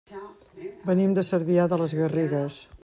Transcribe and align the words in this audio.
Venim 0.89 1.13
de 1.19 1.27
Cervià 1.31 1.69
de 1.75 1.81
les 1.85 1.97
Garrigues. 2.03 2.61